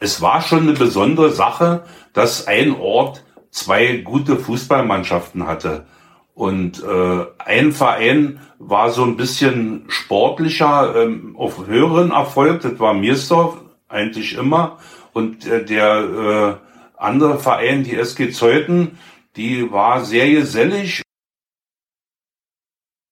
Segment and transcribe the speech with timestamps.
[0.00, 1.84] es war schon eine besondere Sache,
[2.14, 5.86] dass ein Ort zwei gute Fußballmannschaften hatte.
[6.34, 12.94] Und äh, ein Verein war so ein bisschen sportlicher, ähm, auf höheren Erfolg, das war
[12.94, 14.78] Miersdorf eigentlich immer.
[15.12, 18.98] Und äh, der äh, andere Verein, die SG Zeuthen,
[19.36, 21.02] die war sehr gesellig.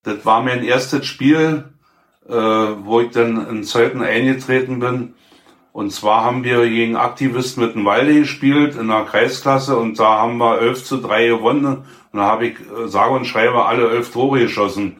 [0.04, 1.64] Das war mein erstes Spiel,
[2.26, 5.14] äh, wo ich dann in Zeuthen eingetreten bin.
[5.78, 10.18] Und zwar haben wir gegen Aktivisten mit dem Walde gespielt in der Kreisklasse und da
[10.18, 11.84] haben wir 11 zu 3 gewonnen.
[12.12, 14.98] Und da habe ich äh, sage und schreibe alle elf Tore geschossen.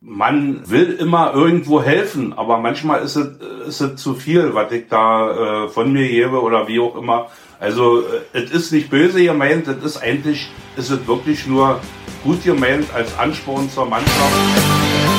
[0.00, 3.38] Man will immer irgendwo helfen, aber manchmal ist es,
[3.68, 7.30] ist es zu viel, was ich da äh, von mir gebe oder wie auch immer.
[7.60, 11.78] Also äh, es ist nicht böse gemeint, es ist eigentlich, ist es wirklich nur
[12.24, 15.13] gut gemeint als Ansporn zur Mannschaft.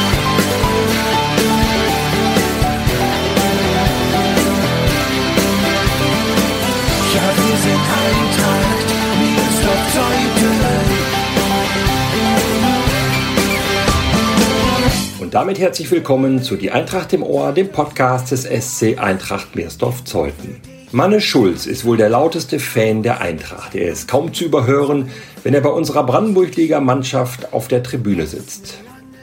[15.36, 20.62] Damit herzlich willkommen zu Die Eintracht im Ohr, dem Podcast des SC Eintracht Meersdorf-Zeuthen.
[20.94, 23.76] Manne Schulz ist wohl der lauteste Fan der Eintracht.
[23.76, 25.09] Er ist kaum zu überhören,
[25.44, 28.78] wenn er bei unserer Brandenburg-Liga-Mannschaft auf der Tribüne sitzt.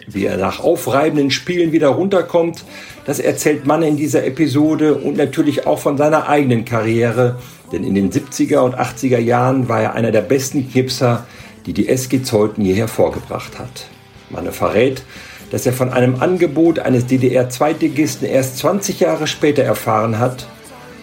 [0.06, 2.62] Wie er nach aufreibenden Spielen wieder runterkommt,
[3.06, 7.38] das erzählt Manne in dieser Episode und natürlich auch von seiner eigenen Karriere,
[7.72, 11.26] denn in den 70er und 80er Jahren war er einer der besten Knipser,
[11.66, 13.86] die die SG Zeuthen je hervorgebracht hat.
[14.30, 15.02] Manne verrät,
[15.50, 20.46] dass er von einem Angebot eines DDR-Zweitligisten erst 20 Jahre später erfahren hat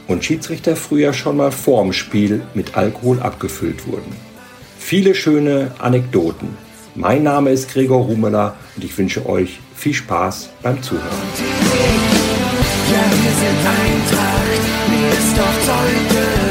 [0.08, 4.16] und Schiedsrichter früher schon mal vorm Spiel mit Alkohol abgefüllt wurden.
[4.78, 6.58] Viele schöne Anekdoten.
[6.96, 11.06] Mein Name ist Gregor Rumeler und ich wünsche euch viel Spaß beim Zuhören.
[12.92, 16.49] Ja, wir sind Eintracht, mir ist doch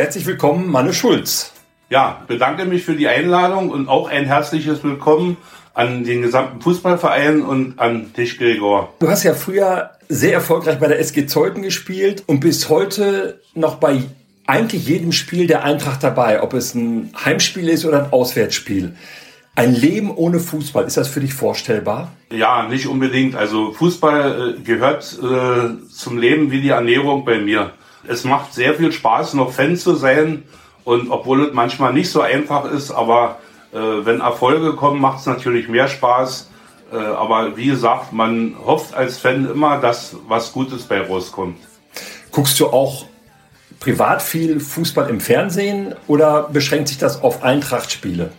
[0.00, 1.52] Herzlich willkommen, Manne Schulz.
[1.90, 5.36] Ja, bedanke mich für die Einladung und auch ein herzliches Willkommen
[5.74, 8.94] an den gesamten Fußballverein und an dich, Gregor.
[8.98, 13.74] Du hast ja früher sehr erfolgreich bei der SG Zeuthen gespielt und bist heute noch
[13.74, 14.04] bei
[14.46, 18.94] eigentlich jedem Spiel der Eintracht dabei, ob es ein Heimspiel ist oder ein Auswärtsspiel.
[19.54, 22.10] Ein Leben ohne Fußball, ist das für dich vorstellbar?
[22.32, 23.36] Ja, nicht unbedingt.
[23.36, 27.72] Also Fußball äh, gehört äh, zum Leben wie die Ernährung bei mir.
[28.06, 30.44] Es macht sehr viel Spaß, noch Fan zu sein.
[30.84, 33.38] Und obwohl es manchmal nicht so einfach ist, aber
[33.72, 36.50] äh, wenn Erfolge kommen, macht es natürlich mehr Spaß.
[36.92, 41.58] Äh, aber wie gesagt, man hofft als Fan immer, dass was Gutes bei rauskommt.
[42.32, 43.04] Guckst du auch
[43.78, 48.32] privat viel Fußball im Fernsehen oder beschränkt sich das auf Eintrachtspiele?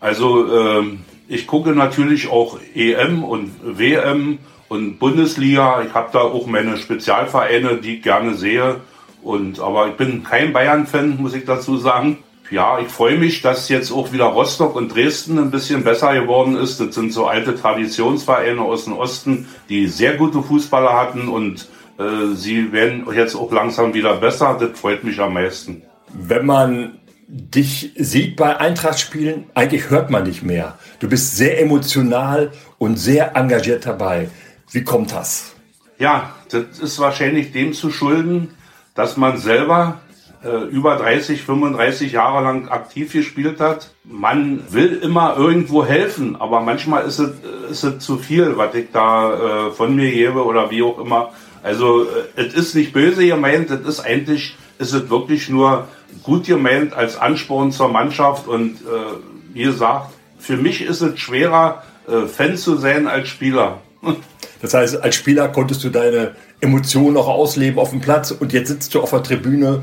[0.00, 0.84] Also äh,
[1.28, 4.38] ich gucke natürlich auch EM und WM
[4.68, 5.82] und Bundesliga.
[5.82, 8.80] Ich habe da auch meine Spezialvereine, die ich gerne sehe.
[9.26, 12.18] Und, aber ich bin kein Bayern-Fan, muss ich dazu sagen.
[12.48, 16.56] Ja, ich freue mich, dass jetzt auch wieder Rostock und Dresden ein bisschen besser geworden
[16.56, 16.78] ist.
[16.78, 21.66] Das sind so alte Traditionsvereine aus dem Osten, die sehr gute Fußballer hatten und
[21.98, 24.56] äh, sie werden jetzt auch langsam wieder besser.
[24.60, 25.82] Das freut mich am meisten.
[26.12, 30.78] Wenn man dich sieht bei Eintracht-Spielen, eigentlich hört man dich mehr.
[31.00, 34.30] Du bist sehr emotional und sehr engagiert dabei.
[34.70, 35.56] Wie kommt das?
[35.98, 38.50] Ja, das ist wahrscheinlich dem zu schulden,
[38.96, 40.00] dass man selber
[40.42, 43.90] äh, über 30, 35 Jahre lang aktiv gespielt hat.
[44.04, 47.30] Man will immer irgendwo helfen, aber manchmal ist es,
[47.70, 51.30] ist es zu viel, was ich da äh, von mir gebe oder wie auch immer.
[51.62, 55.88] Also äh, es ist nicht böse gemeint, es ist eigentlich, ist es wirklich nur
[56.22, 61.82] gut gemeint als Ansporn zur Mannschaft und äh, wie gesagt, für mich ist es schwerer,
[62.08, 63.80] äh, Fan zu sein als Spieler.
[64.62, 68.68] Das heißt, als Spieler konntest du deine Emotionen auch ausleben auf dem Platz und jetzt
[68.68, 69.82] sitzt du auf der Tribüne,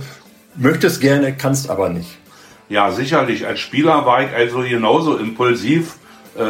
[0.56, 2.18] möchtest gerne, kannst aber nicht.
[2.70, 3.46] Ja, sicherlich.
[3.46, 5.98] Als Spieler war ich also genauso impulsiv,
[6.36, 6.42] äh,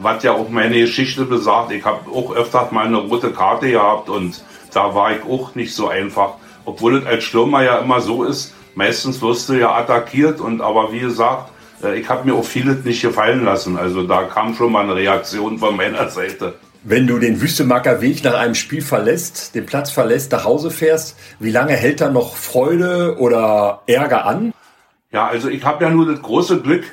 [0.00, 1.72] was ja auch meine Geschichte besagt.
[1.72, 4.42] Ich habe auch öfter mal eine rote Karte gehabt und
[4.72, 6.34] da war ich auch nicht so einfach.
[6.64, 10.92] Obwohl es als Stürmer ja immer so ist, meistens wirst du ja attackiert und aber
[10.92, 11.50] wie gesagt,
[11.82, 13.76] äh, ich habe mir auch vieles nicht gefallen lassen.
[13.76, 16.54] Also da kam schon mal eine Reaktion von meiner Seite.
[16.82, 21.18] Wenn du den Wüstemacker Weg nach einem Spiel verlässt, den Platz verlässt, nach Hause fährst,
[21.38, 24.54] wie lange hält da noch Freude oder Ärger an?
[25.12, 26.84] Ja, also ich habe ja nur das große Glück,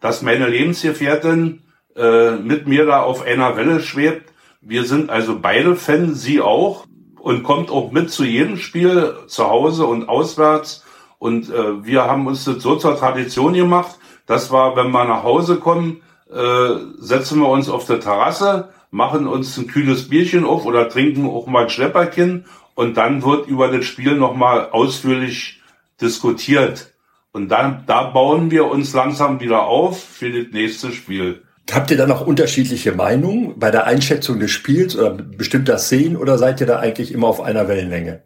[0.00, 1.62] dass meine Lebensgefährtin
[1.96, 4.32] äh, mit mir da auf einer Welle schwebt.
[4.62, 6.86] Wir sind also beide Fans, sie auch
[7.20, 10.82] und kommt auch mit zu jedem Spiel zu Hause und auswärts.
[11.18, 15.24] Und äh, wir haben uns das so zur Tradition gemacht, dass wir, wenn wir nach
[15.24, 16.00] Hause kommen,
[16.32, 16.68] äh,
[16.98, 21.46] setzen wir uns auf der Terrasse, machen uns ein kühles Bierchen auf oder trinken auch
[21.46, 22.44] mal ein Schlepperchen
[22.74, 25.62] und dann wird über das Spiel nochmal ausführlich
[26.00, 26.92] diskutiert.
[27.32, 31.42] Und dann, da bauen wir uns langsam wieder auf für das nächste Spiel.
[31.70, 36.38] Habt ihr da noch unterschiedliche Meinungen bei der Einschätzung des Spiels oder bestimmter Szenen oder
[36.38, 38.22] seid ihr da eigentlich immer auf einer Wellenlänge?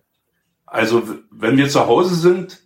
[0.67, 2.61] Also, wenn wir zu Hause sind,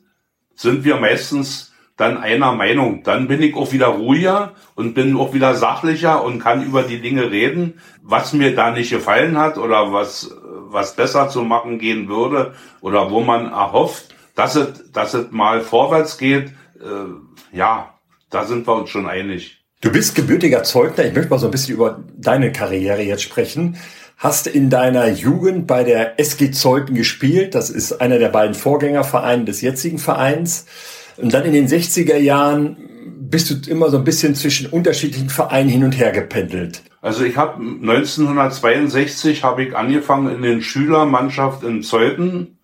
[0.54, 3.02] sind wir meistens dann einer Meinung.
[3.04, 7.00] Dann bin ich auch wieder ruhiger und bin auch wieder sachlicher und kann über die
[7.00, 12.08] Dinge reden, was mir da nicht gefallen hat oder was, was besser zu machen gehen
[12.08, 16.48] würde oder wo man erhofft, dass es, dass es mal vorwärts geht.
[16.80, 17.94] Äh, ja,
[18.30, 19.64] da sind wir uns schon einig.
[19.80, 21.04] Du bist gebürtiger Zeugner.
[21.04, 23.76] Ich möchte mal so ein bisschen über deine Karriere jetzt sprechen.
[24.16, 27.54] Hast in deiner Jugend bei der SG Zeuthen gespielt.
[27.54, 30.66] Das ist einer der beiden Vorgängervereine des jetzigen Vereins.
[31.16, 32.76] Und dann in den 60er Jahren
[33.34, 36.82] bist du immer so ein bisschen zwischen unterschiedlichen Vereinen hin und her gependelt.
[37.00, 42.58] Also ich habe 1962 habe ich angefangen in den Schülermannschaft in Zeuthen.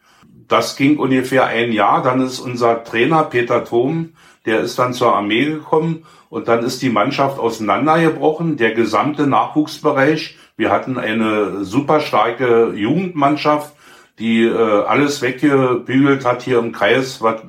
[0.48, 2.02] Das ging ungefähr ein Jahr.
[2.02, 4.10] Dann ist unser Trainer Peter Thom,
[4.46, 8.56] der ist dann zur Armee gekommen und dann ist die Mannschaft auseinandergebrochen.
[8.56, 10.36] Der gesamte Nachwuchsbereich.
[10.56, 13.74] Wir hatten eine super starke Jugendmannschaft,
[14.18, 17.42] die äh, alles weggebügelt hat hier im Kreis, was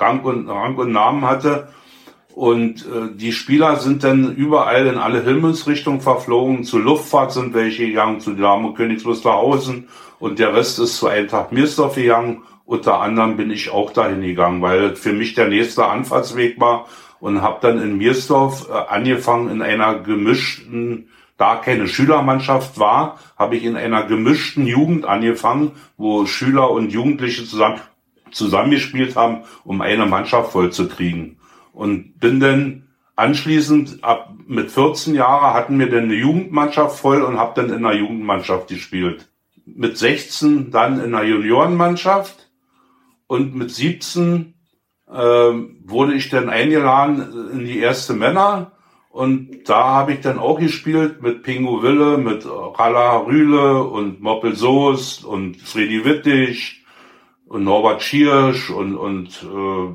[0.00, 1.68] Rang und, Rang und Namen hatte.
[2.34, 6.64] Und äh, die Spieler sind dann überall in alle Himmelsrichtungen verflogen.
[6.64, 9.88] Zur Luftfahrt sind welche gegangen, zu Dynamo Königs Wusterhausen
[10.20, 12.42] und der Rest ist zu Eintracht Mirsdorf gegangen.
[12.64, 16.86] Unter anderem bin ich auch dahin gegangen, weil für mich der nächste Anfahrtsweg war
[17.18, 23.56] und habe dann in Mirsdorf äh, angefangen in einer gemischten, da keine Schülermannschaft war, habe
[23.56, 27.80] ich in einer gemischten Jugend angefangen, wo Schüler und Jugendliche zusammen
[28.32, 31.38] zusammengespielt haben, um eine Mannschaft vollzukriegen.
[31.72, 37.38] Und bin dann anschließend, ab mit 14 Jahren hatten wir dann eine Jugendmannschaft voll und
[37.38, 39.28] habe dann in der Jugendmannschaft gespielt.
[39.64, 42.50] Mit 16 dann in der Juniorenmannschaft
[43.26, 44.54] und mit 17
[45.08, 48.72] äh, wurde ich dann eingeladen in die erste Männer
[49.10, 54.54] und da habe ich dann auch gespielt mit Pingu Wille, mit Ralla Rühle und Moppel
[54.54, 56.79] Soest und Freddy Wittig
[57.50, 59.94] und Norbert Schiersch und, und äh,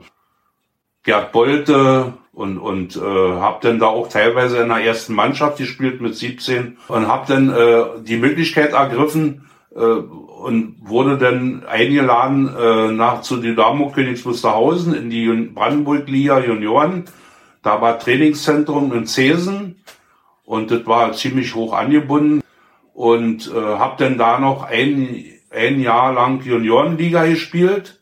[1.03, 6.01] Gerd Bolte und, und äh, habe dann da auch teilweise in der ersten Mannschaft gespielt
[6.01, 12.91] mit 17 und habe dann äh, die Möglichkeit ergriffen äh, und wurde dann eingeladen äh,
[12.91, 17.05] nach zu Dynamo Königs Wusterhausen in die Brandenburg-Liga Junioren.
[17.63, 19.77] Da war Trainingszentrum in Zesen
[20.43, 22.41] und das war ziemlich hoch angebunden
[22.93, 28.01] und äh, habe dann da noch ein ein Jahr lang Juniorenliga gespielt,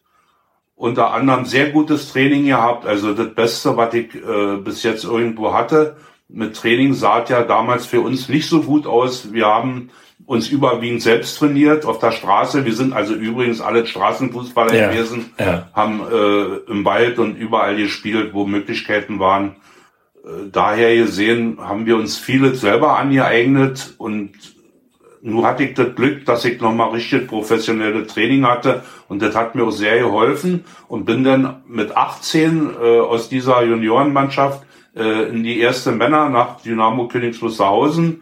[0.76, 5.54] unter anderem sehr gutes Training gehabt, also das Beste, was ich äh, bis jetzt irgendwo
[5.54, 5.98] hatte.
[6.28, 9.32] Mit Training sah es ja damals für uns nicht so gut aus.
[9.34, 9.92] Wir haben
[10.26, 12.66] uns überwiegend selbst trainiert auf der Straße.
[12.66, 15.70] Wir sind also übrigens alle Straßenfußballer ja, gewesen, ja.
[15.74, 19.58] haben äh, im Wald und überall gespielt, wo Möglichkeiten waren.
[20.24, 24.32] Äh, daher gesehen haben wir uns vieles selber angeeignet und
[25.26, 29.56] nun hatte ich das Glück, dass ich nochmal richtig professionelle Training hatte und das hat
[29.56, 34.64] mir auch sehr geholfen und bin dann mit 18 äh, aus dieser Juniorenmannschaft
[34.96, 38.22] äh, in die erste Männer nach Dynamo Königs Wusterhausen.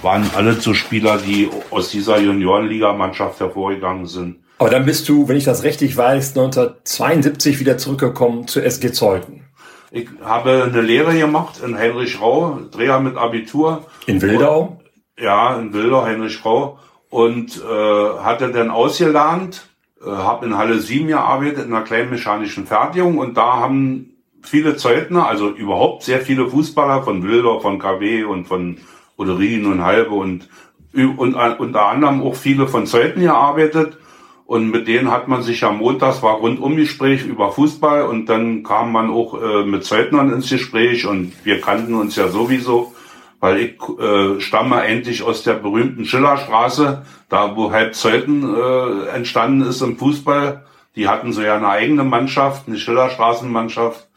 [0.00, 4.36] Waren alle so Spieler, die aus dieser Juniorenligamannschaft hervorgegangen sind.
[4.56, 9.44] Aber dann bist du, wenn ich das richtig weiß, 1972 wieder zurückgekommen zu SG Zeuthen.
[9.90, 13.86] Ich habe eine Lehre gemacht in Heinrich Rau, Dreher mit Abitur.
[14.06, 14.80] In Wildau?
[15.20, 16.78] Ja, in Wilder, Heinrich Frau.
[17.10, 19.68] Und äh, hatte dann ausgelernt,
[20.04, 23.18] äh, habe in Halle 7 gearbeitet, in einer kleinen mechanischen Fertigung.
[23.18, 24.10] Und da haben
[24.42, 28.78] viele Zeutner, also überhaupt sehr viele Fußballer von Wilder, von KW und von
[29.16, 30.48] Oderin und Halbe und,
[30.94, 33.98] und unter anderem auch viele von Zeuthen gearbeitet.
[34.46, 38.92] Und mit denen hat man sich ja montags war Rundumgespräch über Fußball und dann kam
[38.92, 42.94] man auch äh, mit Zeutnern ins Gespräch und wir kannten uns ja sowieso
[43.40, 49.80] weil ich äh, stamme endlich aus der berühmten Schillerstraße, da wo Halbzeiten äh, entstanden ist
[49.80, 50.64] im Fußball.
[50.96, 54.08] Die hatten so ja eine eigene Mannschaft, eine Schillerstraßenmannschaft.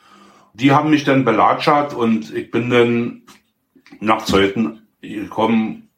[0.54, 3.22] Die haben mich dann belatschert und ich bin dann
[4.00, 5.90] nach Zeuthen gekommen,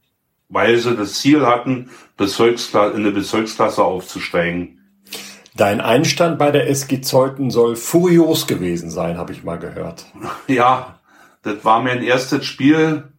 [0.49, 4.79] weil sie das Ziel hatten, Bezirksklasse, in eine Bezirksklasse aufzusteigen.
[5.55, 10.05] Dein Einstand bei der SG Zeuthen soll furios gewesen sein, habe ich mal gehört.
[10.47, 10.99] Ja,
[11.43, 13.12] das war mein erstes Spiel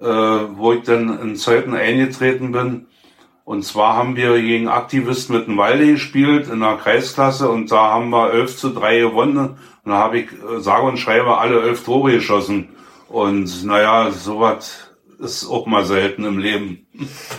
[0.00, 2.86] äh, wo ich dann in Zeiten eingetreten bin.
[3.44, 8.32] Und zwar haben wir gegen Aktivisten Mittenwalde gespielt in der Kreisklasse und da haben wir
[8.32, 9.58] 11 zu 3 gewonnen.
[9.84, 12.70] Und da habe ich äh, sage und schreibe alle elf Tore geschossen.
[13.08, 16.86] Und naja, sowas ist auch mal selten im Leben.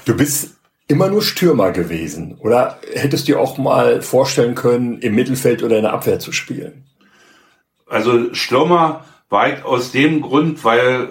[0.05, 2.37] Du bist immer nur Stürmer gewesen.
[2.39, 6.31] Oder hättest du dir auch mal vorstellen können, im Mittelfeld oder in der Abwehr zu
[6.31, 6.85] spielen?
[7.85, 11.09] Also Stürmer ich aus dem Grund, weil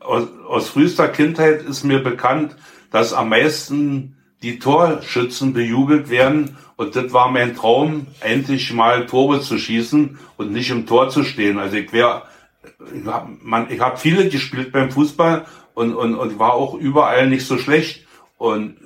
[0.00, 2.56] äh, aus, aus frühester Kindheit ist mir bekannt,
[2.90, 6.56] dass am meisten die Torschützen bejubelt werden.
[6.76, 11.24] Und das war mein Traum, endlich mal Tore zu schießen und nicht im Tor zu
[11.24, 11.58] stehen.
[11.58, 12.22] Also ich wäre,
[12.94, 17.58] ich habe hab viele gespielt beim Fußball und, und, und war auch überall nicht so
[17.58, 18.06] schlecht.
[18.38, 18.76] Und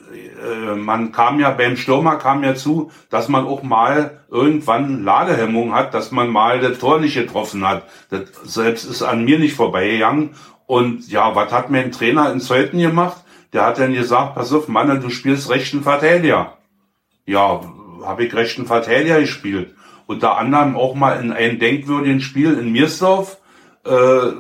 [0.77, 5.95] man kam ja beim Stürmer kam ja zu, dass man auch mal irgendwann Ladehemmung hat,
[5.95, 7.85] dass man mal das Tor nicht getroffen hat.
[8.11, 10.31] Das selbst ist an mir nicht vorbeigegangen.
[10.67, 13.25] Und ja, was hat mein Trainer in Zeuthen gemacht?
[13.53, 16.59] Der hat dann gesagt, pass auf, Mann, du spielst rechten Verteidiger.
[17.27, 17.61] Ja,
[18.05, 19.75] habe ich rechten Verteidiger gespielt.
[20.07, 23.39] Unter anderem auch mal in einem denkwürdigen Spiel in Miersdorf.
[23.85, 24.33] Äh,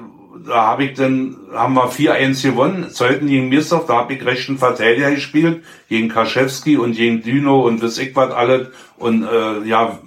[0.46, 4.58] da habe ich dann, haben wir 4-1 gewonnen, Zeuthen gegen Mirsdorf, da habe ich rechten
[4.58, 8.68] Verteidiger gespielt, gegen Kaschewski und gegen Dino und bis ich was alles.
[8.96, 9.98] Und äh, ja,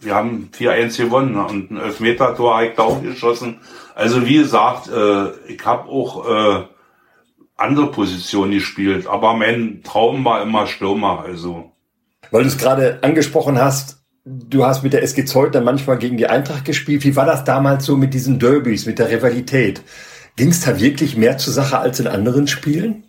[0.00, 3.60] wir haben 4-1 gewonnen und ein Elfmeter-Tor habe ich da auch geschossen.
[3.94, 6.64] Also wie gesagt, äh, ich habe auch äh,
[7.56, 11.24] andere Positionen gespielt, aber mein Traum war immer Stürmer.
[11.26, 11.72] Also.
[12.30, 16.16] Weil du es gerade angesprochen hast, du hast mit der SG Zeut dann manchmal gegen
[16.16, 17.04] die Eintracht gespielt.
[17.04, 19.82] Wie war das damals so mit diesen Derbys, mit der Rivalität?
[20.36, 23.04] Ging es da wirklich mehr zur Sache als in anderen Spielen?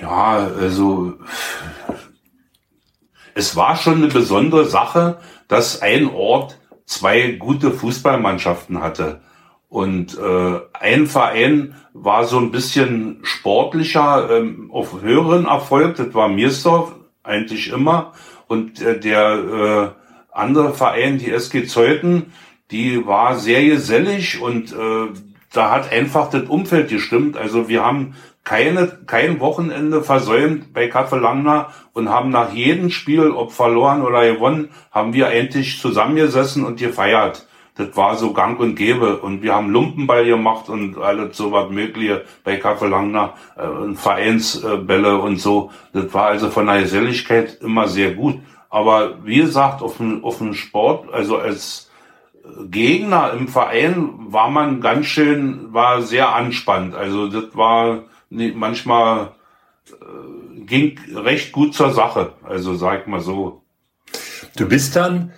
[0.00, 1.14] Ja, also
[3.34, 5.18] es war schon eine besondere Sache,
[5.48, 9.20] dass ein Ort zwei gute Fußballmannschaften hatte.
[9.68, 16.28] Und äh, ein Verein war so ein bisschen sportlicher, ähm, auf höheren Erfolg, das war
[16.28, 18.12] Mirsdorf, eigentlich immer.
[18.50, 22.32] Und äh, der äh, andere Verein, die SG Zeuthen,
[22.72, 25.06] die war sehr gesellig und äh,
[25.52, 27.36] da hat einfach das Umfeld gestimmt.
[27.36, 33.30] Also wir haben keine, kein Wochenende versäumt bei Kaffee Langner und haben nach jedem Spiel,
[33.30, 37.46] ob verloren oder gewonnen, haben wir endlich zusammengesessen und gefeiert.
[37.80, 39.16] Das war so gang und gäbe.
[39.16, 45.18] Und wir haben Lumpenball gemacht und alles so was Mögliche bei Kaffee Langner, äh, Vereinsbälle
[45.18, 45.70] und so.
[45.94, 48.40] Das war also von der Geselligkeit immer sehr gut.
[48.68, 51.90] Aber wie gesagt, auf dem, auf dem Sport, also als
[52.70, 56.94] Gegner im Verein war man ganz schön, war sehr anspannt.
[56.94, 59.32] Also das war manchmal
[59.88, 62.34] äh, ging recht gut zur Sache.
[62.42, 63.62] Also sag mal so.
[64.56, 65.32] Du bist dann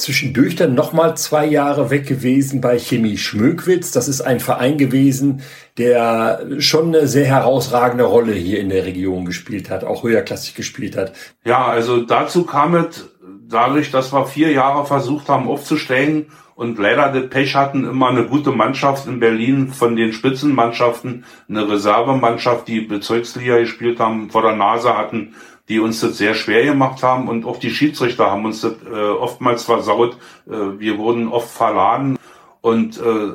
[0.00, 3.92] zwischendurch dann nochmal zwei Jahre weg gewesen bei Chemie Schmöckwitz.
[3.92, 5.42] Das ist ein Verein gewesen,
[5.78, 10.96] der schon eine sehr herausragende Rolle hier in der Region gespielt hat, auch höherklassig gespielt
[10.96, 11.12] hat.
[11.44, 13.08] Ja, also dazu kam es
[13.48, 18.26] dadurch, dass wir vier Jahre versucht haben aufzusteigen und leider das Pech hatten, immer eine
[18.26, 24.56] gute Mannschaft in Berlin von den Spitzenmannschaften, eine Reservemannschaft, die Bezirksliga gespielt haben, vor der
[24.56, 25.34] Nase hatten,
[25.70, 28.92] die uns das sehr schwer gemacht haben und auch die Schiedsrichter haben uns das äh,
[28.92, 30.16] oftmals versaut.
[30.48, 32.18] Äh, wir wurden oft verladen
[32.60, 33.30] und äh,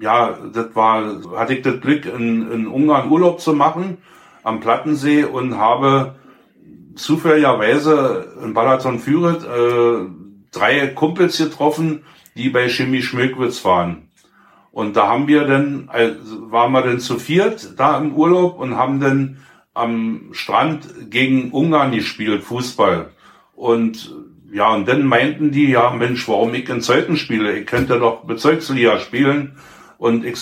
[0.00, 1.02] ja, das war,
[1.36, 3.98] hatte ich das Glück, in, in Ungarn Urlaub zu machen
[4.44, 6.14] am Plattensee und habe
[6.94, 10.06] zufälligerweise in Balaton Führet äh,
[10.52, 12.04] drei Kumpels getroffen,
[12.36, 14.08] die bei Chemie Schmöckwitz waren.
[14.70, 18.76] Und da haben wir dann, also waren wir dann zu viert da im Urlaub und
[18.76, 19.38] haben dann
[19.74, 23.10] am Strand gegen Ungarn gespielt, Fußball.
[23.54, 24.14] Und
[24.52, 27.58] ja, und dann meinten die, ja, Mensch, warum ich in Zeiten spiele?
[27.58, 29.56] Ich könnte doch Bezirksliga spielen
[29.96, 30.36] und ich,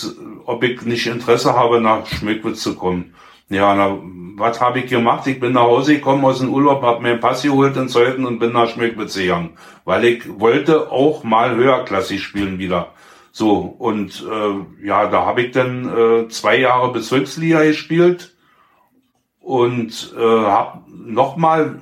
[0.45, 3.13] ob ich nicht Interesse habe, nach Schmückwitz zu kommen.
[3.49, 3.97] Ja, na,
[4.35, 5.27] was habe ich gemacht?
[5.27, 8.25] Ich bin nach Hause gekommen aus dem Urlaub, habe mir einen Pass geholt in Zeiten
[8.25, 9.51] und bin nach Schmückwitz gegangen,
[9.85, 12.93] weil ich wollte auch mal höherklassig spielen wieder.
[13.31, 18.30] So, und äh, ja, da habe ich dann äh, zwei Jahre Bezirksliga gespielt
[19.41, 21.79] und äh, habe nochmal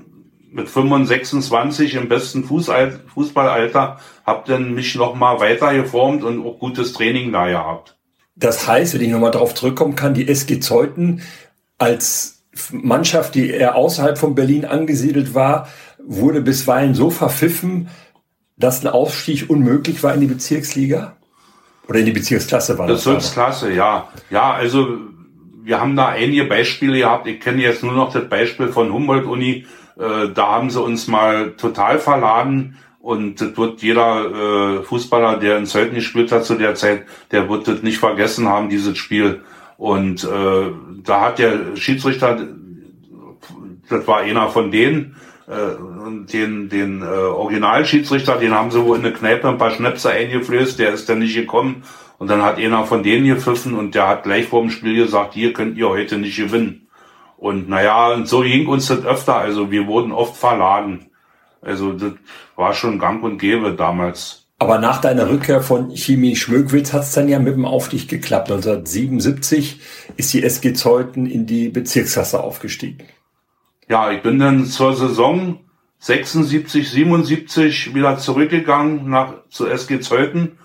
[0.52, 6.94] mit 25, 26 im besten Fußballalter, habe dann mich nochmal weiter geformt und auch gutes
[6.94, 7.98] Training da gehabt.
[8.36, 11.22] Das heißt, wenn ich nochmal darauf zurückkommen kann, die SG Zeuthen
[11.78, 15.68] als Mannschaft, die eher außerhalb von Berlin angesiedelt war,
[16.04, 17.90] wurde bisweilen so verpfiffen,
[18.58, 21.18] dass ein Aufstieg unmöglich war in die Bezirksliga?
[21.88, 23.04] Oder in die Bezirksklasse war das?
[23.04, 24.08] Bezirksklasse, ja.
[24.30, 24.88] Ja, also
[25.64, 27.28] wir haben da einige Beispiele gehabt.
[27.28, 29.66] Ich kenne jetzt nur noch das Beispiel von Humboldt-Uni.
[29.98, 32.78] Äh, da haben sie uns mal total verladen.
[33.00, 37.50] Und das wird jeder äh, Fußballer, der in Zeuthen gespielt hat zu der Zeit, der
[37.50, 39.42] wird das nicht vergessen haben, dieses Spiel.
[39.78, 40.72] Und äh,
[41.04, 42.38] da hat der Schiedsrichter
[43.90, 45.16] das war einer von denen,
[45.48, 50.12] äh, den, den äh, Originalschiedsrichter, den haben sie wohl in eine Kneipe ein paar Schnäpse
[50.12, 51.84] eingeflößt, der ist dann nicht gekommen.
[52.20, 55.34] Und dann hat einer von denen gepfiffen und der hat gleich vor dem Spiel gesagt,
[55.34, 56.88] hier könnt ihr heute nicht gewinnen.
[57.38, 61.10] Und naja, und so ging uns das öfter, also wir wurden oft verladen.
[61.62, 62.14] Also das
[62.56, 64.46] war schon gang und gäbe damals.
[64.60, 68.52] Aber nach deiner Rückkehr von Chemie Schmögwitz hat es dann ja mit dem Aufstieg geklappt.
[68.52, 69.80] 1977
[70.18, 73.06] ist die SG Zeuthen in die Bezirksklasse aufgestiegen.
[73.88, 75.62] Ja, ich bin dann zur Saison
[76.00, 80.58] 76, 77 wieder zurückgegangen nach zur SG Zeuthen.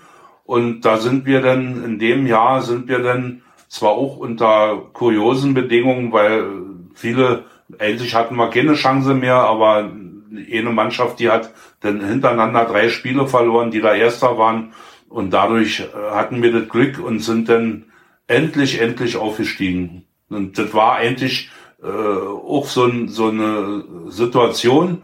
[0.45, 5.53] Und da sind wir dann, in dem Jahr sind wir dann zwar auch unter kuriosen
[5.53, 6.45] Bedingungen, weil
[6.93, 7.45] viele,
[7.79, 9.91] eigentlich hatten wir keine Chance mehr, aber
[10.31, 14.73] eine Mannschaft, die hat dann hintereinander drei Spiele verloren, die da Erster waren.
[15.09, 17.85] Und dadurch äh, hatten wir das Glück und sind dann
[18.27, 20.05] endlich, endlich aufgestiegen.
[20.29, 21.49] Und das war eigentlich
[21.81, 25.03] äh, auch so, ein, so eine Situation,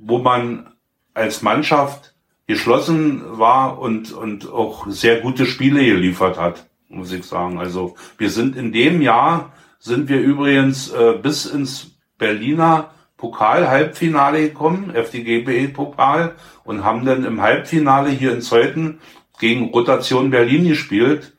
[0.00, 0.70] wo man
[1.14, 2.09] als Mannschaft
[2.50, 7.60] geschlossen war und, und auch sehr gute Spiele geliefert hat, muss ich sagen.
[7.60, 14.92] Also wir sind in dem Jahr, sind wir übrigens äh, bis ins Berliner Pokal-Halbfinale gekommen,
[14.92, 18.98] FDGB-Pokal, und haben dann im Halbfinale hier in Zeuthen
[19.38, 21.36] gegen Rotation Berlin gespielt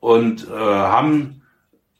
[0.00, 1.42] und äh, haben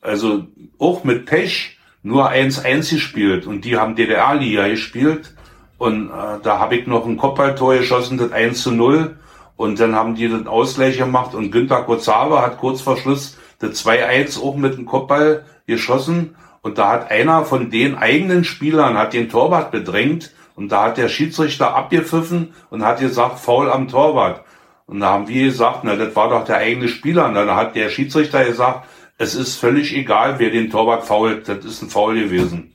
[0.01, 0.47] also
[0.79, 5.35] auch mit Pech nur 1-1 gespielt und die haben DDR-Liga gespielt
[5.79, 9.17] und äh, da habe ich noch ein Kopfballtor geschossen, das 1 zu 0
[9.57, 13.85] und dann haben die den Ausgleich gemacht und Günter Kozawa hat kurz vor Schluss das
[13.85, 19.13] 2-1 auch mit dem Kopfball geschossen und da hat einer von den eigenen Spielern hat
[19.13, 24.45] den Torwart bedrängt und da hat der Schiedsrichter abgepfiffen und hat gesagt, faul am Torwart.
[24.87, 27.27] Und da haben wir gesagt, na, das war doch der eigene Spieler.
[27.27, 28.87] Und dann hat der Schiedsrichter gesagt,
[29.19, 32.74] es ist völlig egal, wer den Torwart fault, das ist ein Foul gewesen.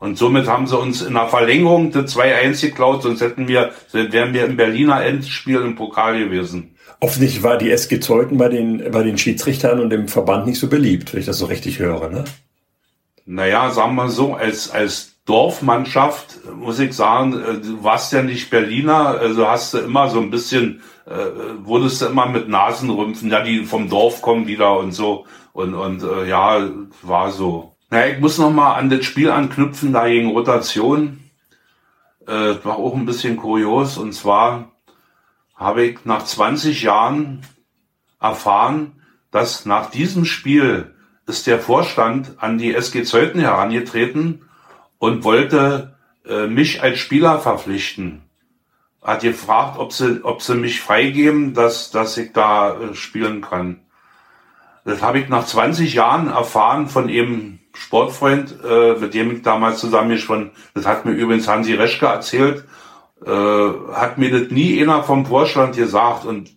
[0.00, 4.34] Und somit haben sie uns in der Verlängerung das 2-1 geklaut, sonst hätten wir, wären
[4.34, 6.74] wir im Berliner Endspiel im Pokal gewesen.
[6.98, 10.68] Offensichtlich war die SG Zeuthen bei den, bei den Schiedsrichtern und dem Verband nicht so
[10.68, 12.24] beliebt, wenn ich das so richtig höre, ne?
[13.30, 18.50] naja, sagen wir so, als, als Dorfmannschaft muss ich sagen, äh, du warst ja nicht
[18.50, 23.42] Berliner, also hast du immer so ein bisschen, äh, wurdest du immer mit Nasenrümpfen, ja,
[23.42, 25.26] die vom Dorf kommen wieder und so.
[25.52, 26.68] Und, und äh, ja,
[27.02, 27.76] war so.
[27.90, 31.18] Naja, ich muss noch mal an das Spiel anknüpfen, da gegen Rotation.
[32.24, 33.98] Äh, war auch ein bisschen kurios.
[33.98, 34.70] Und zwar
[35.56, 37.42] habe ich nach 20 Jahren
[38.20, 40.94] erfahren, dass nach diesem Spiel
[41.26, 44.42] ist der Vorstand an die SG Zeuthen herangetreten
[44.98, 48.22] und wollte äh, mich als Spieler verpflichten.
[49.02, 53.80] Hat gefragt, ob sie, ob sie mich freigeben, dass, dass ich da äh, spielen kann.
[54.84, 59.78] Das habe ich nach 20 Jahren erfahren von eben Sportfreund, äh, mit dem ich damals
[59.78, 62.64] zusammen schon, das hat mir übrigens Hansi Reschke erzählt,
[63.24, 66.50] äh, hat mir das nie einer vom Vorstand gesagt und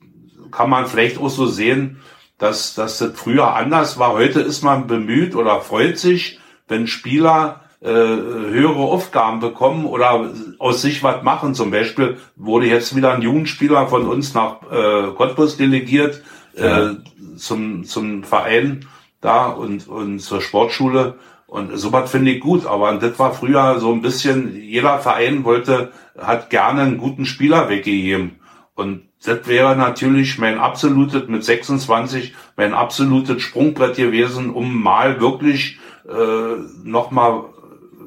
[0.52, 2.02] kann man vielleicht auch so sehen,
[2.38, 4.14] dass, dass das früher anders war.
[4.14, 10.82] Heute ist man bemüht oder freut sich, wenn Spieler äh, höhere Aufgaben bekommen oder aus
[10.82, 11.54] sich was machen.
[11.54, 16.22] Zum Beispiel wurde jetzt wieder ein Jugendspieler von uns nach äh, Cottbus delegiert
[16.56, 16.92] ja.
[16.92, 16.96] äh,
[17.36, 18.88] zum, zum Verein
[19.24, 21.16] da und, und zur Sportschule.
[21.48, 25.92] Und sowas finde ich gut, aber das war früher so ein bisschen, jeder Verein wollte,
[26.18, 28.40] hat gerne einen guten Spieler weggegeben.
[28.76, 35.78] Und das wäre natürlich mein absolutes, mit 26, mein absolutes Sprungbrett gewesen, um mal wirklich
[36.10, 37.44] äh, nochmal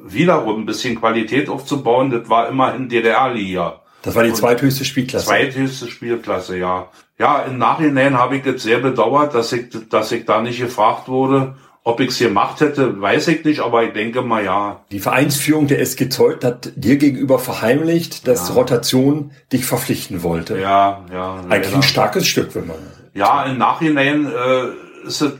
[0.05, 2.11] wiederum ein bisschen Qualität aufzubauen.
[2.11, 3.81] Das war immerhin DDR-Liga.
[4.07, 5.25] Das war die zweithöchste Spielklasse.
[5.25, 6.87] Zweithöchste Spielklasse, ja.
[7.19, 11.09] Ja, im Nachhinein habe ich jetzt sehr bedauert, dass ich, dass ich da nicht gefragt
[11.09, 14.85] wurde, ob ich es gemacht hätte, weiß ich nicht, aber ich denke mal ja.
[14.91, 18.55] Die Vereinsführung der SG Zeut hat dir gegenüber verheimlicht, dass ja.
[18.55, 20.57] Rotation dich verpflichten wollte.
[20.57, 21.43] Ja, ja.
[21.49, 22.77] Eigentlich ein starkes Stück, wenn man.
[23.13, 25.33] Ja, im Nachhinein äh, ist es,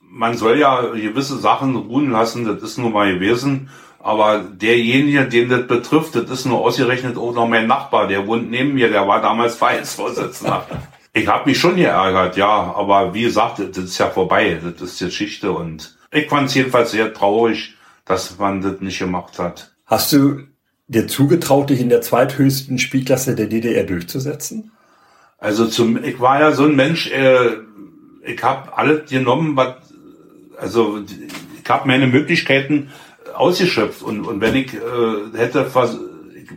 [0.00, 3.70] man soll ja gewisse Sachen ruhen lassen, das ist nun mal gewesen.
[4.02, 8.50] Aber derjenige, den das betrifft, das ist nur ausgerechnet auch noch mein Nachbar, der wohnt
[8.50, 10.66] neben mir, der war damals Vereinsvorsitzender.
[11.12, 14.98] Ich habe mich schon geärgert, ja, aber wie gesagt, das ist ja vorbei, das ist
[14.98, 19.72] Geschichte und ich fand es jedenfalls sehr traurig, dass man das nicht gemacht hat.
[19.86, 20.40] Hast du
[20.88, 24.72] dir zugetraut, dich in der zweithöchsten Spielklasse der DDR durchzusetzen?
[25.38, 27.56] Also zum, ich war ja so ein Mensch, äh,
[28.24, 29.74] ich habe alles genommen, was,
[30.58, 31.00] also
[31.62, 32.90] ich habe meine Möglichkeiten
[33.34, 35.66] ausgeschöpft und, und wenn ich äh, hätte,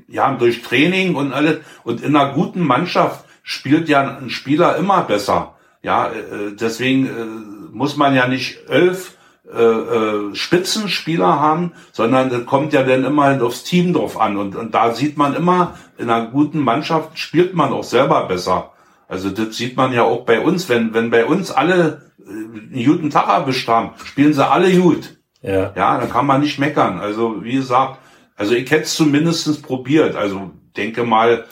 [0.07, 5.01] ja, durch Training und alles und in einer guten Mannschaft spielt ja ein Spieler immer
[5.01, 5.55] besser.
[5.81, 7.11] Ja, äh, deswegen äh,
[7.71, 9.15] muss man ja nicht elf
[9.53, 14.37] äh, äh, Spitzenspieler haben, sondern das kommt ja dann immer aufs Team drauf an.
[14.37, 18.71] Und, und da sieht man immer, in einer guten Mannschaft spielt man auch selber besser.
[19.07, 22.31] Also das sieht man ja auch bei uns, wenn, wenn bei uns alle äh,
[22.73, 25.14] einen guten Tag erwischt haben, spielen sie alle gut.
[25.45, 25.73] Ja.
[25.75, 26.99] ja, dann kann man nicht meckern.
[26.99, 27.99] Also wie gesagt,
[28.35, 30.15] also ich hätte es zumindest probiert.
[30.15, 31.45] Also denke mal,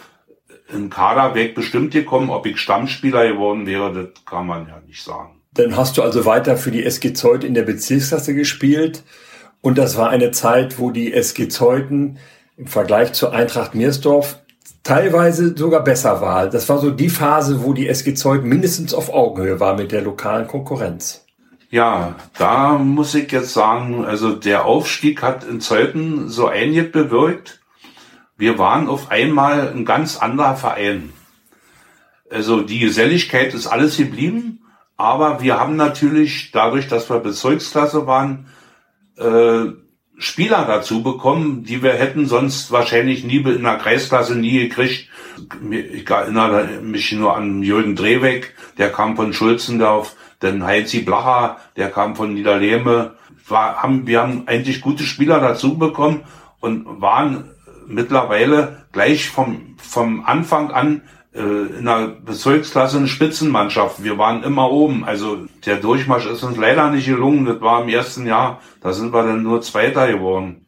[0.73, 5.03] im Kader wäre bestimmt gekommen, ob ich Stammspieler geworden wäre, das kann man ja nicht
[5.03, 5.41] sagen.
[5.53, 9.03] Dann hast du also weiter für die SG Zeut in der Bezirksklasse gespielt.
[9.61, 12.17] Und das war eine Zeit, wo die SG Zeuthen
[12.57, 14.39] im Vergleich zur Eintracht Meersdorf
[14.81, 16.49] teilweise sogar besser war.
[16.49, 20.01] Das war so die Phase, wo die SG Zeuthen mindestens auf Augenhöhe war mit der
[20.01, 21.22] lokalen Konkurrenz.
[21.73, 27.61] Ja, da muss ich jetzt sagen, also der Aufstieg hat in Zeuthen so einiges bewirkt.
[28.37, 31.11] Wir waren auf einmal ein ganz anderer Verein.
[32.29, 34.59] Also die Geselligkeit ist alles geblieben,
[34.97, 38.49] aber wir haben natürlich dadurch, dass wir Bezirksklasse waren,
[39.17, 39.73] äh,
[40.19, 45.09] Spieler dazu bekommen, die wir hätten sonst wahrscheinlich nie in der Kreisklasse nie gekriegt.
[45.71, 51.89] Ich erinnere mich nur an Jürgen Drehweg, der kam von Schulzendorf, dann Heinzi Blacher, der
[51.89, 53.15] kam von Niederlehme.
[53.47, 56.21] War, haben, wir haben eigentlich gute Spieler dazu bekommen
[56.59, 57.51] und waren
[57.87, 61.01] mittlerweile gleich vom, vom Anfang an
[61.33, 64.03] äh, in der Bezirksklasse eine Spitzenmannschaft.
[64.03, 65.03] Wir waren immer oben.
[65.03, 67.45] Also der Durchmarsch ist uns leider nicht gelungen.
[67.45, 68.61] Das war im ersten Jahr.
[68.81, 70.65] Da sind wir dann nur Zweiter geworden.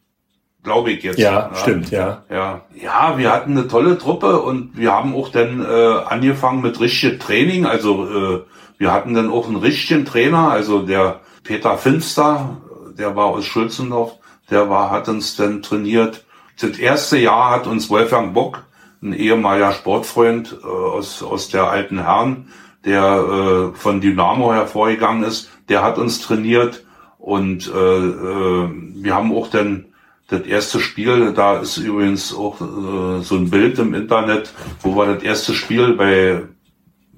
[0.64, 1.20] Glaube ich jetzt.
[1.20, 2.24] Ja, ja, stimmt, ja.
[2.30, 2.62] Ja.
[2.74, 7.20] Ja, wir hatten eine tolle Truppe und wir haben auch dann äh, angefangen mit richtigem
[7.20, 7.68] Training.
[7.68, 8.42] Also äh,
[8.78, 12.58] wir hatten dann auch einen richtigen Trainer, also der Peter Finster,
[12.98, 14.14] der war aus Schulzendorf,
[14.50, 16.26] der war, hat uns dann trainiert.
[16.60, 18.64] Das erste Jahr hat uns Wolfgang Bock
[19.02, 22.50] ein ehemaliger Sportfreund äh, aus, aus der alten Herren,
[22.86, 26.86] der äh, von Dynamo hervorgegangen ist, der hat uns trainiert
[27.18, 29.86] und äh, äh, wir haben auch dann
[30.28, 35.14] das erste Spiel, da ist übrigens auch äh, so ein Bild im Internet, wo wir
[35.14, 36.44] das erste Spiel bei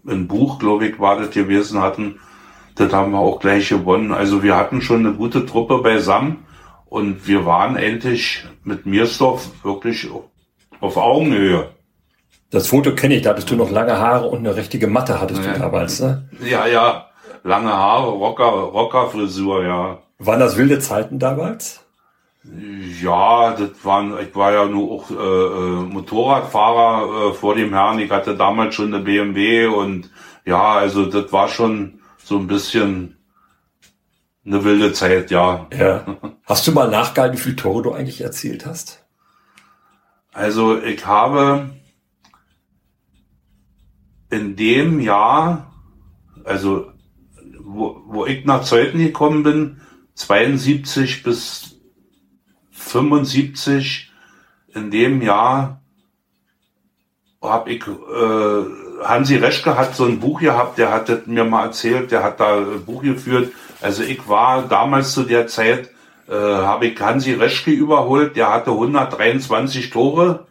[0.07, 2.19] ein Buch, glaube ich, war das gewesen hatten.
[2.75, 4.11] Das haben wir auch gleich gewonnen.
[4.11, 6.45] Also wir hatten schon eine gute Truppe beisammen
[6.85, 10.07] und wir waren endlich mit Mirsdorf wirklich
[10.79, 11.69] auf Augenhöhe.
[12.49, 15.43] Das Foto kenne ich, da hattest du noch lange Haare und eine richtige Matte hattest
[15.43, 15.53] ja.
[15.53, 16.29] du damals, ne?
[16.45, 17.07] Ja, ja.
[17.43, 19.99] Lange Haare, Rocker, Rockerfrisur, ja.
[20.19, 21.86] Waren das wilde Zeiten damals?
[23.01, 27.99] Ja, das waren, ich war ja nur auch äh, äh, Motorradfahrer äh, vor dem Herrn.
[27.99, 30.09] Ich hatte damals schon eine BMW und
[30.45, 33.17] ja, also das war schon so ein bisschen
[34.45, 35.67] eine wilde Zeit, ja.
[35.77, 36.05] Ja.
[36.45, 39.05] Hast du mal nachgehalten, wie viele Tore du eigentlich erzielt hast?
[40.31, 41.71] Also ich habe
[44.29, 45.73] in dem Jahr,
[46.43, 46.91] also
[47.59, 49.81] wo, wo ich nach Zeuthen gekommen bin,
[50.15, 51.76] 72 bis
[52.87, 54.11] 75,
[54.73, 55.81] in dem Jahr
[57.41, 61.65] habe ich, äh, Hansi Reschke hat so ein Buch gehabt, der hat das mir mal
[61.65, 63.51] erzählt, der hat da ein Buch geführt.
[63.81, 65.91] Also ich war damals zu der Zeit,
[66.27, 70.47] äh, habe ich Hansi Reschke überholt, der hatte 123 Tore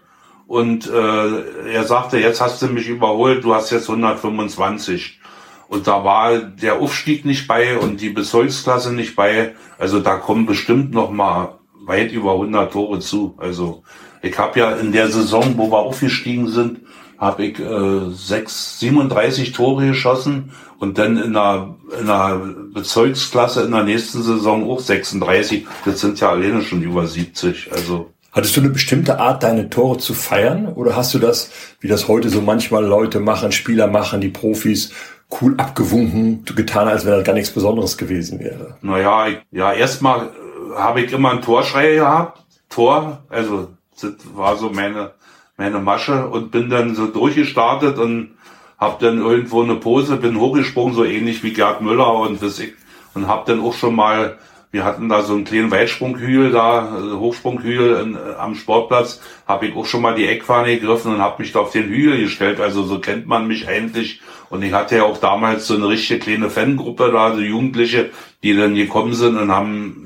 [0.46, 5.20] und äh, er sagte, jetzt hast du mich überholt, du hast jetzt 125.
[5.68, 9.56] Und da war der Aufstieg nicht bei und die Bezirksklasse nicht bei.
[9.78, 11.55] Also da kommen bestimmt noch mal
[11.86, 13.34] weit über 100 Tore zu.
[13.38, 13.82] Also
[14.22, 16.80] ich habe ja in der Saison, wo wir aufgestiegen sind,
[17.18, 22.40] habe ich äh, 6, 37 Tore geschossen und dann in der, in der
[22.74, 25.66] Bezirksklasse in der nächsten Saison auch 36.
[25.84, 27.72] Das sind ja alleine schon über 70.
[27.72, 30.68] Also Hattest du eine bestimmte Art, deine Tore zu feiern?
[30.68, 34.92] Oder hast du das, wie das heute so manchmal Leute machen, Spieler machen, die Profis,
[35.40, 38.76] cool abgewunken, getan, als wenn das gar nichts Besonderes gewesen wäre?
[38.82, 40.32] Naja, ja, erstmal
[40.74, 42.42] habe ich immer ein Torschrei gehabt.
[42.68, 43.68] Tor, also
[44.00, 45.12] das war so meine,
[45.56, 48.36] meine Masche und bin dann so durchgestartet und
[48.78, 52.74] hab dann irgendwo eine Pose, bin hochgesprungen, so ähnlich wie Gerd Müller und ich,
[53.14, 54.38] und hab dann auch schon mal
[54.76, 59.66] wir hatten da so einen kleinen Weitsprunghügel da, also Hochsprunghügel in, äh, am Sportplatz, habe
[59.66, 62.60] ich auch schon mal die Eckfahne gegriffen und habe mich da auf den Hügel gestellt.
[62.60, 64.20] Also so kennt man mich eigentlich.
[64.50, 68.10] Und ich hatte ja auch damals so eine richtige kleine Fangruppe da, so Jugendliche,
[68.42, 70.05] die dann gekommen sind und haben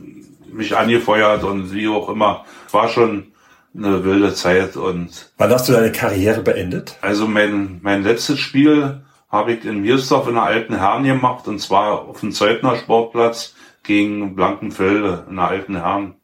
[0.53, 2.45] mich angefeuert und wie auch immer.
[2.71, 3.33] War schon
[3.75, 5.31] eine wilde Zeit und.
[5.39, 6.97] Wann hast du deine Karriere beendet?
[7.01, 11.61] Also mein, mein letztes Spiel habe ich in Mirsdorf in der alten Herren gemacht und
[11.61, 16.15] zwar auf dem Zeutner Sportplatz gegen Blankenfelde in der alten Herren.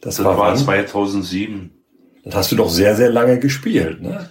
[0.00, 1.70] Das, das war, war 2007.
[2.24, 4.30] Dann hast du doch sehr, sehr lange gespielt, ne?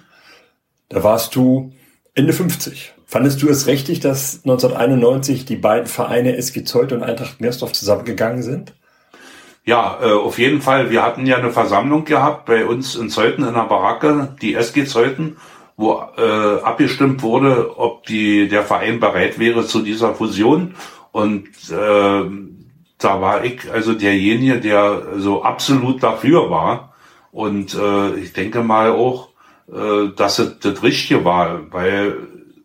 [0.89, 1.73] Da warst du
[2.13, 2.93] Ende 50.
[3.05, 8.43] Fandest du es richtig, dass 1991 die beiden Vereine SG Zeut und Eintracht Meersdorf zusammengegangen
[8.43, 8.73] sind?
[9.65, 10.91] Ja, äh, auf jeden Fall.
[10.91, 14.85] Wir hatten ja eine Versammlung gehabt bei uns in Zeuthen in der Baracke, die SG
[14.85, 15.37] Zeuthen,
[15.75, 20.75] wo äh, abgestimmt wurde, ob die, der Verein bereit wäre zu dieser Fusion.
[21.11, 22.23] Und äh,
[22.99, 26.93] da war ich also derjenige, der so absolut dafür war.
[27.31, 29.29] Und äh, ich denke mal auch,
[29.67, 32.17] äh, dass es das Richtige war, weil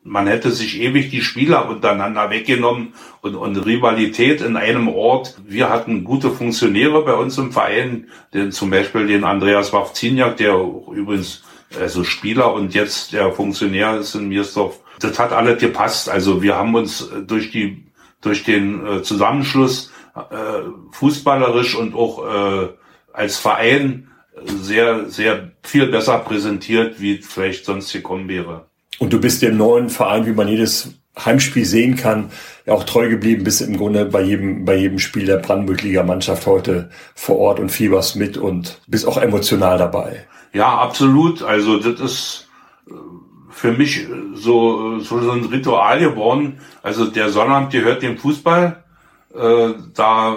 [0.02, 5.36] man hätte sich ewig die Spieler untereinander weggenommen und, und Rivalität in einem Ort.
[5.46, 10.54] Wir hatten gute Funktionäre bei uns im Verein, den, zum Beispiel den Andreas Wawziniak, der
[10.54, 11.42] übrigens
[11.78, 14.80] also Spieler und jetzt der Funktionär ist in Miersdorf.
[15.00, 16.08] Das hat alles gepasst.
[16.08, 22.68] Also wir haben uns durch die durch den äh, Zusammenschluss äh, fußballerisch und auch äh,
[23.12, 24.08] als Verein
[24.44, 28.69] sehr, sehr viel besser präsentiert, wie vielleicht sonst gekommen wäre.
[29.00, 32.30] Und du bist dem neuen Verein, wie man jedes Heimspiel sehen kann,
[32.66, 36.90] ja auch treu geblieben, bist im Grunde bei jedem, bei jedem Spiel der Brandenburg-Liga-Mannschaft heute
[37.14, 40.26] vor Ort und fieberst mit und bist auch emotional dabei.
[40.52, 41.42] Ja, absolut.
[41.42, 42.48] Also das ist
[42.88, 42.92] äh,
[43.48, 46.60] für mich so, so ein Ritual geworden.
[46.82, 48.84] Also der Sonnabend gehört dem Fußball.
[49.34, 50.36] Äh, da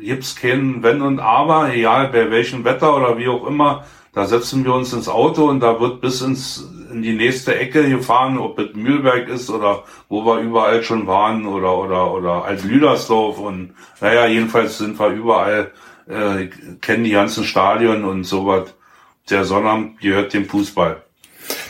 [0.00, 3.84] gibt's kein Wenn und Aber, egal bei welchem Wetter oder wie auch immer.
[4.12, 7.88] Da setzen wir uns ins Auto und da wird bis ins in die nächste Ecke
[7.88, 13.38] gefahren, ob es Mühlberg ist oder wo wir überall schon waren oder oder oder Alt-Lüdersdorf
[13.38, 15.70] und naja, jedenfalls sind wir überall,
[16.08, 16.48] äh,
[16.80, 18.74] kennen die ganzen Stadien und sowas.
[19.30, 21.02] Der Sonnabend gehört dem Fußball.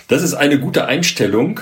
[0.09, 1.61] Das ist eine gute Einstellung.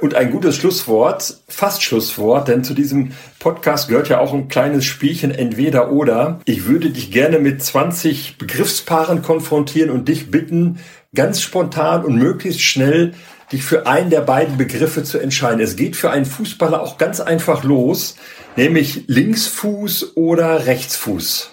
[0.00, 4.86] Und ein gutes Schlusswort, fast Schlusswort, denn zu diesem Podcast gehört ja auch ein kleines
[4.86, 6.40] Spielchen entweder oder.
[6.46, 10.78] Ich würde dich gerne mit 20 Begriffspaaren konfrontieren und dich bitten,
[11.14, 13.14] ganz spontan und möglichst schnell
[13.52, 15.60] dich für einen der beiden Begriffe zu entscheiden.
[15.60, 18.16] Es geht für einen Fußballer auch ganz einfach los,
[18.56, 21.50] nämlich Linksfuß oder Rechtsfuß.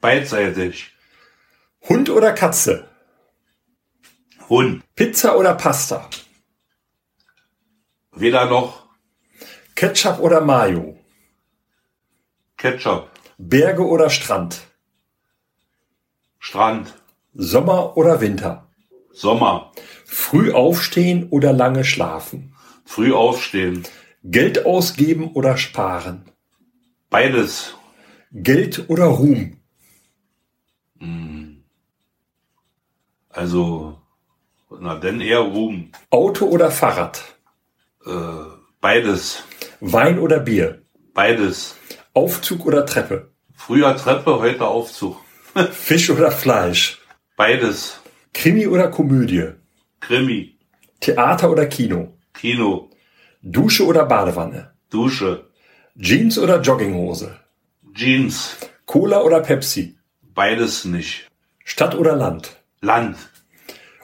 [0.00, 0.92] Beidseitig.
[1.88, 2.88] Hund oder Katze?
[4.48, 4.82] Hund.
[4.94, 6.08] Pizza oder Pasta?
[8.12, 8.86] Weder noch.
[9.74, 10.98] Ketchup oder Mayo?
[12.56, 13.10] Ketchup.
[13.38, 14.60] Berge oder Strand?
[16.38, 16.94] Strand.
[17.34, 18.65] Sommer oder Winter?
[19.16, 19.72] Sommer.
[20.04, 22.54] Früh aufstehen oder lange schlafen?
[22.84, 23.84] Früh aufstehen.
[24.22, 26.30] Geld ausgeben oder sparen?
[27.08, 27.74] Beides.
[28.30, 29.56] Geld oder Ruhm?
[33.30, 33.98] Also,
[34.80, 35.92] na denn eher Ruhm.
[36.10, 37.24] Auto oder Fahrrad?
[38.04, 38.10] Äh,
[38.82, 39.44] beides.
[39.80, 40.82] Wein oder Bier?
[41.14, 41.76] Beides.
[42.12, 43.30] Aufzug oder Treppe?
[43.54, 45.16] Früher Treppe, heute Aufzug.
[45.72, 46.98] Fisch oder Fleisch?
[47.36, 48.00] Beides.
[48.36, 49.54] Krimi oder Komödie?
[49.98, 50.58] Krimi.
[51.00, 52.18] Theater oder Kino?
[52.34, 52.90] Kino.
[53.40, 54.72] Dusche oder Badewanne?
[54.90, 55.46] Dusche.
[55.96, 57.34] Jeans oder Jogginghose?
[57.94, 58.58] Jeans.
[58.84, 59.96] Cola oder Pepsi?
[60.34, 61.30] Beides nicht.
[61.64, 62.54] Stadt oder Land?
[62.82, 63.16] Land.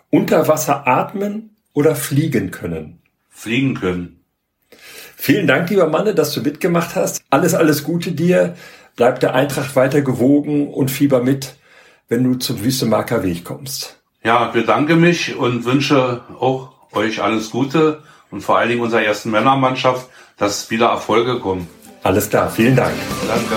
[0.08, 3.02] Unter Wasser atmen oder fliegen können?
[3.28, 4.24] Fliegen können.
[5.14, 7.22] Vielen Dank, lieber Manne, dass du mitgemacht hast.
[7.28, 8.56] Alles, alles Gute dir.
[8.96, 11.54] Bleib der Eintracht weiter gewogen und fieber mit,
[12.08, 14.01] wenn du zum Wüstemarker Weg kommst.
[14.24, 19.30] Ja, bedanke mich und wünsche auch euch alles Gute und vor allen Dingen unserer ersten
[19.30, 20.08] Männermannschaft,
[20.38, 21.68] dass wieder Erfolge kommen.
[22.02, 22.94] Alles klar, vielen Dank.
[23.28, 23.56] Danke.